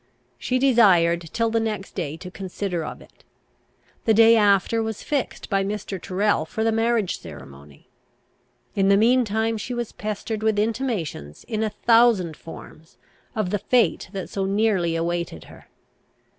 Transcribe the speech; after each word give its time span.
She 0.39 0.57
desired 0.57 1.29
till 1.31 1.51
the 1.51 1.59
next 1.59 1.91
day 1.93 2.17
to 2.17 2.31
consider 2.31 2.83
of 2.83 3.01
it. 3.03 3.23
The 4.05 4.15
day 4.15 4.35
after 4.35 4.81
was 4.81 5.03
fixed 5.03 5.47
by 5.47 5.63
Mr. 5.63 6.01
Tyrrel 6.01 6.43
for 6.43 6.63
the 6.63 6.71
marriage 6.71 7.19
ceremony. 7.19 7.87
In 8.73 8.89
the 8.89 8.97
mean 8.97 9.25
time 9.25 9.59
she 9.59 9.75
was 9.75 9.91
pestered 9.91 10.41
with 10.41 10.57
intimations, 10.57 11.43
in 11.43 11.61
a 11.61 11.69
thousand 11.69 12.35
forms, 12.35 12.97
of 13.35 13.51
the 13.51 13.59
fate 13.59 14.09
that 14.11 14.27
so 14.27 14.45
nearly 14.45 14.95
awaited 14.95 15.43
her. 15.43 15.67